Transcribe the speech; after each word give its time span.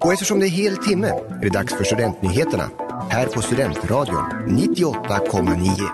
Och 0.00 0.12
eftersom 0.12 0.40
det 0.40 0.46
är 0.46 0.50
hel 0.50 0.76
timme 0.76 1.06
är 1.08 1.40
det 1.42 1.48
dags 1.48 1.74
för 1.74 1.84
Studentnyheterna 1.84 2.70
här 3.10 3.26
på 3.26 3.42
Studentradion 3.42 4.24
98,9. 4.48 5.88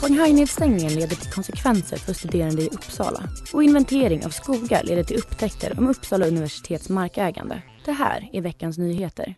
Shanghai-nedstängningen 0.00 0.94
leder 0.94 1.16
till 1.16 1.32
konsekvenser 1.32 1.96
för 1.96 2.12
studerande 2.12 2.62
i 2.62 2.66
Uppsala 2.66 3.22
och 3.52 3.62
inventering 3.62 4.26
av 4.26 4.30
skogar 4.30 4.82
leder 4.82 5.04
till 5.04 5.16
upptäckter 5.16 5.78
om 5.78 5.88
Uppsala 5.88 6.26
universitets 6.26 6.88
markägande. 6.88 7.62
Det 7.84 7.92
här 7.92 8.30
är 8.32 8.40
veckans 8.40 8.78
nyheter. 8.78 9.34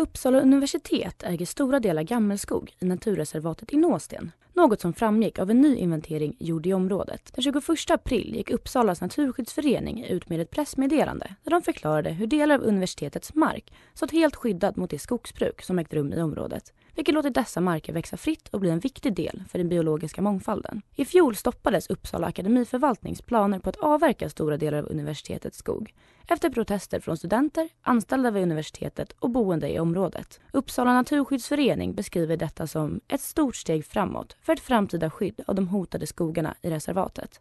Uppsala 0.00 0.40
universitet 0.40 1.22
äger 1.22 1.46
stora 1.46 1.80
delar 1.80 2.02
gammelskog 2.02 2.76
i 2.78 2.84
naturreservatet 2.84 3.72
i 3.72 3.76
Nåsten. 3.76 4.32
Något 4.52 4.80
som 4.80 4.92
framgick 4.92 5.38
av 5.38 5.50
en 5.50 5.60
ny 5.60 5.76
inventering 5.76 6.36
gjord 6.38 6.66
i 6.66 6.72
området. 6.72 7.32
Den 7.34 7.42
21 7.42 7.90
april 7.90 8.34
gick 8.34 8.50
Uppsalas 8.50 9.00
naturskyddsförening 9.00 10.04
ut 10.04 10.28
med 10.28 10.40
ett 10.40 10.50
pressmeddelande 10.50 11.34
där 11.44 11.50
de 11.50 11.62
förklarade 11.62 12.10
hur 12.10 12.26
delar 12.26 12.54
av 12.54 12.62
universitetets 12.62 13.34
mark 13.34 13.72
stått 13.94 14.12
helt 14.12 14.36
skyddad 14.36 14.76
mot 14.76 14.90
det 14.90 14.98
skogsbruk 14.98 15.62
som 15.62 15.78
ägt 15.78 15.94
rum 15.94 16.12
i 16.12 16.22
området 16.22 16.72
vilket 16.94 17.14
låter 17.14 17.30
dessa 17.30 17.60
marker 17.60 17.92
växa 17.92 18.16
fritt 18.16 18.48
och 18.48 18.60
bli 18.60 18.70
en 18.70 18.78
viktig 18.78 19.14
del 19.14 19.42
för 19.48 19.58
den 19.58 19.68
biologiska 19.68 20.22
mångfalden. 20.22 20.82
I 20.96 21.04
fjol 21.04 21.36
stoppades 21.36 21.90
Uppsala 21.90 22.26
akademiförvaltnings 22.26 23.22
planer 23.22 23.58
på 23.58 23.70
att 23.70 23.76
avverka 23.76 24.30
stora 24.30 24.56
delar 24.56 24.78
av 24.78 24.86
universitetets 24.90 25.58
skog 25.58 25.94
efter 26.30 26.50
protester 26.50 27.00
från 27.00 27.16
studenter, 27.16 27.68
anställda 27.82 28.30
vid 28.30 28.42
universitetet 28.42 29.12
och 29.12 29.30
boende 29.30 29.68
i 29.68 29.78
området. 29.78 30.40
Uppsala 30.52 30.92
naturskyddsförening 30.92 31.94
beskriver 31.94 32.36
detta 32.36 32.66
som 32.66 33.00
ett 33.08 33.20
stort 33.20 33.56
steg 33.56 33.86
framåt 33.86 34.36
för 34.42 34.52
ett 34.52 34.60
framtida 34.60 35.10
skydd 35.10 35.40
av 35.46 35.54
de 35.54 35.68
hotade 35.68 36.06
skogarna 36.06 36.54
i 36.62 36.70
reservatet. 36.70 37.40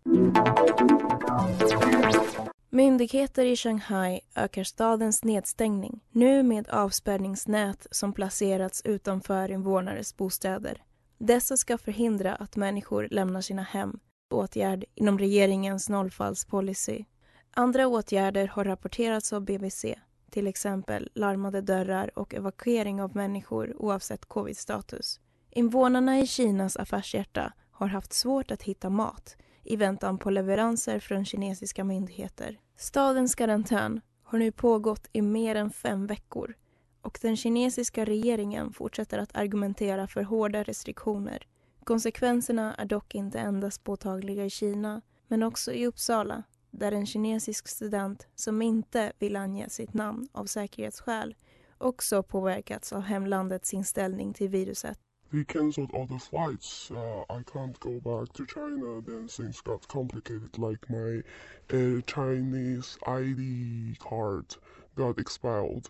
Myndigheter 2.70 3.46
i 3.46 3.56
Shanghai 3.56 4.20
ökar 4.36 4.64
stadens 4.64 5.24
nedstängning, 5.24 6.00
nu 6.12 6.44
med 6.44 6.70
avspärrningsnät 6.70 7.88
som 7.92 8.14
placerats 8.14 8.82
utanför 8.86 9.52
invånares 9.52 10.18
bostäder. 10.18 10.84
Dessa 11.18 11.58
ska 11.58 11.78
förhindra 11.78 12.36
att 12.36 12.56
människor 12.56 13.08
lämnar 13.12 13.42
sina 13.42 13.62
hem, 13.62 14.00
åtgärd 14.34 14.86
inom 14.96 15.20
regeringens 15.20 15.90
nollfallspolicy. 15.90 17.06
Andra 17.52 17.88
åtgärder 17.88 18.48
har 18.48 18.64
rapporterats 18.64 19.34
av 19.34 19.42
BBC, 19.42 20.00
till 20.30 20.48
exempel 20.48 21.10
larmade 21.14 21.62
dörrar 21.62 22.20
och 22.20 22.34
evakuering 22.34 23.02
av 23.02 23.16
människor 23.16 23.76
oavsett 23.82 24.26
covid-status. 24.26 25.20
Invånarna 25.52 26.20
i 26.20 26.28
Kinas 26.28 26.78
affärshjärta 26.78 27.54
har 27.72 27.88
haft 27.88 28.14
svårt 28.14 28.52
att 28.52 28.64
hitta 28.64 28.90
mat 28.90 29.38
i 29.64 29.76
väntan 29.76 30.18
på 30.18 30.30
leveranser 30.30 31.00
från 31.00 31.26
kinesiska 31.26 31.84
myndigheter. 31.84 32.60
Stadens 32.78 33.36
karantän 33.36 34.02
har 34.24 34.40
nu 34.40 34.52
pågått 34.52 35.10
i 35.12 35.22
mer 35.22 35.56
än 35.56 35.72
fem 35.72 36.08
veckor 36.08 36.56
och 37.02 37.20
den 37.22 37.38
kinesiska 37.38 38.06
regeringen 38.06 38.74
fortsätter 38.74 39.20
att 39.20 39.36
argumentera 39.36 40.08
för 40.08 40.24
hårda 40.24 40.64
restriktioner. 40.64 41.48
Konsekvenserna 41.84 42.76
är 42.76 42.86
dock 42.86 43.16
inte 43.16 43.40
endast 43.40 43.84
påtagliga 43.84 44.46
i 44.46 44.50
Kina 44.50 45.02
men 45.28 45.44
också 45.44 45.74
i 45.74 45.88
Uppsala 45.88 46.44
där 46.72 46.92
en 46.92 47.06
kinesisk 47.06 47.68
student 47.68 48.28
som 48.36 48.62
inte 48.62 49.14
vill 49.20 49.36
ange 49.36 49.70
sitt 49.70 49.94
namn 49.94 50.28
av 50.32 50.46
säkerhetsskäl 50.46 51.36
också 51.78 52.24
påverkats 52.24 52.94
av 52.94 53.02
hemlandets 53.02 53.74
inställning 53.74 54.34
till 54.34 54.50
viruset. 54.50 55.00
they 55.32 55.44
cancelled 55.44 55.92
all 55.94 56.08
the 56.08 56.18
flights. 56.18 56.92
Uh, 56.92 57.24
I 57.30 57.44
can't 57.44 57.80
go 57.80 58.00
back 58.00 58.34
to 58.34 58.46
China. 58.46 59.02
Then 59.02 59.28
things 59.28 59.62
got 59.62 59.88
complicated. 59.88 60.58
Like 60.58 60.90
my 60.90 61.22
uh, 61.72 62.02
Chinese 62.08 62.98
ID 63.06 63.96
card 64.00 64.56
got 64.96 65.20
expired, 65.20 65.88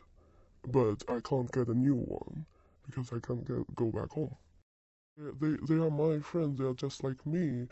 but 0.67 1.03
I 1.07 1.19
can't 1.21 1.51
get 1.51 1.67
a 1.67 1.73
new 1.73 1.95
one 1.95 2.45
because 2.85 3.13
I 3.13 3.19
can't 3.25 3.47
get, 3.47 3.75
go 3.75 3.91
back 3.91 4.11
home. 4.11 4.35
They, 5.17 5.55
they 5.67 5.81
are 5.81 5.89
my 5.89 6.19
friends. 6.19 6.59
They 6.59 6.65
are 6.65 6.73
just 6.73 7.03
like 7.03 7.25
me. 7.25 7.67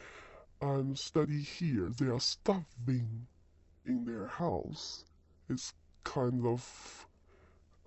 I'm 0.62 0.95
study 0.95 1.41
here. 1.41 1.90
They 1.90 2.07
are 2.07 2.19
starving 2.19 3.28
in 3.85 4.06
their 4.06 4.28
house. 4.28 5.06
It's 5.50 5.73
kind 6.03 6.45
of 6.45 7.07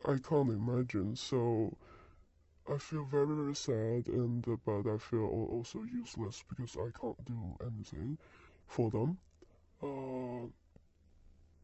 I 0.06 0.19
can't 0.19 0.50
imagine. 0.50 1.16
So 1.16 1.76
I 2.70 2.78
feel 2.78 3.04
very 3.04 3.34
very 3.34 3.54
sad 3.56 4.06
and 4.09 4.47
uh, 4.48 4.56
but 4.64 4.86
I 4.88 4.98
feel 4.98 5.26
also 5.26 5.82
useless 5.84 6.44
because 6.48 6.76
I 6.76 6.91
can't 6.98 7.25
do 7.25 7.56
anything 7.66 8.19
for 8.66 8.91
them. 8.91 9.19
Uh, 9.82 10.48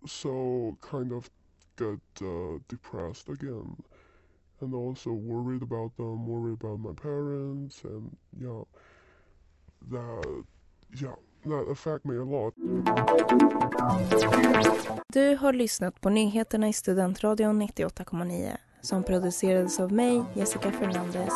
so 0.06 0.76
kind 0.80 1.12
of 1.12 1.30
get 1.76 2.00
uh, 2.22 2.58
depressed 2.68 3.28
again 3.28 3.76
and 4.60 4.74
also 4.74 5.12
worried 5.12 5.62
about 5.62 5.96
them, 5.96 6.26
worried 6.26 6.54
about 6.60 6.80
my 6.80 6.92
parents 6.92 7.82
and 7.84 8.16
yeah 8.38 8.62
that 9.90 10.44
Ja, 10.88 11.18
that 11.44 11.68
affect 11.72 12.04
me 12.04 12.14
a 12.14 12.24
lot. 12.24 12.54
Du 15.12 15.36
har 15.36 15.52
lyssnat 15.52 16.00
på 16.00 16.10
nyheterna 16.10 16.68
i 16.68 16.72
Studentradion 16.72 17.62
98,9 17.62 18.56
som 18.86 19.02
producerades 19.02 19.80
av 19.80 19.92
mig, 19.92 20.22
Jessica 20.34 20.72
Fernandez 20.72 21.32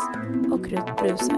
och 0.52 0.68
Ruth 0.68 1.02
Bruse. 1.02 1.32